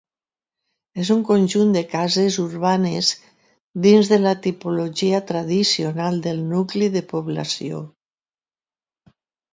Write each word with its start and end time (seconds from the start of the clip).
És 1.01 1.09
un 1.15 1.19
conjunt 1.27 1.75
de 1.75 1.81
cases 1.91 2.37
urbanes 2.45 3.11
dins 3.87 4.11
de 4.13 4.19
la 4.23 4.33
tipologia 4.47 5.23
tradicional 5.33 6.21
del 6.29 6.43
nucli 6.57 6.91
de 6.99 7.05
població. 7.13 7.87